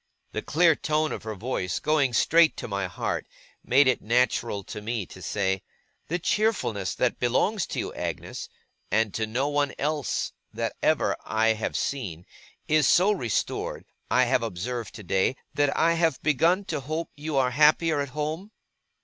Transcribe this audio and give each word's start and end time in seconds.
The 0.31 0.41
clear 0.41 0.75
tone 0.75 1.11
of 1.11 1.21
her 1.21 1.35
voice, 1.35 1.77
going 1.77 2.13
straight 2.13 2.57
to 2.57 2.67
my 2.67 2.87
heart, 2.87 3.27
made 3.63 3.87
it 3.87 4.01
natural 4.01 4.63
to 4.63 4.81
me 4.81 5.05
to 5.05 5.21
say: 5.21 5.61
'The 6.07 6.17
cheerfulness 6.17 6.95
that 6.95 7.19
belongs 7.19 7.67
to 7.67 7.77
you, 7.77 7.93
Agnes 7.93 8.49
(and 8.89 9.13
to 9.13 9.27
no 9.27 9.47
one 9.47 9.75
else 9.77 10.33
that 10.51 10.75
ever 10.81 11.15
I 11.23 11.49
have 11.49 11.77
seen), 11.77 12.25
is 12.67 12.87
so 12.87 13.11
restored, 13.11 13.85
I 14.09 14.23
have 14.23 14.41
observed 14.41 14.95
today, 14.95 15.35
that 15.53 15.77
I 15.77 15.93
have 15.93 16.19
begun 16.23 16.65
to 16.65 16.79
hope 16.79 17.11
you 17.15 17.37
are 17.37 17.51
happier 17.51 18.01
at 18.01 18.09
home? 18.09 18.49